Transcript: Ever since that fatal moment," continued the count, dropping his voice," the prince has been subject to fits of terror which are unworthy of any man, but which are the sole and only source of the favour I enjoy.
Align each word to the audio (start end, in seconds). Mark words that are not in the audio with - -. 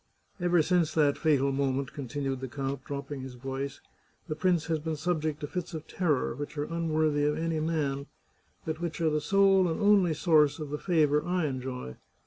Ever 0.39 0.63
since 0.63 0.95
that 0.95 1.15
fatal 1.15 1.51
moment," 1.51 1.93
continued 1.93 2.39
the 2.39 2.47
count, 2.47 2.83
dropping 2.85 3.21
his 3.21 3.35
voice," 3.35 3.81
the 4.27 4.35
prince 4.35 4.65
has 4.65 4.79
been 4.79 4.95
subject 4.95 5.39
to 5.41 5.47
fits 5.47 5.75
of 5.75 5.85
terror 5.85 6.33
which 6.33 6.57
are 6.57 6.63
unworthy 6.63 7.23
of 7.23 7.37
any 7.37 7.59
man, 7.59 8.07
but 8.65 8.81
which 8.81 8.99
are 8.99 9.11
the 9.11 9.21
sole 9.21 9.67
and 9.67 9.79
only 9.79 10.15
source 10.15 10.57
of 10.57 10.71
the 10.71 10.79
favour 10.79 11.23
I 11.23 11.45
enjoy. 11.45 11.97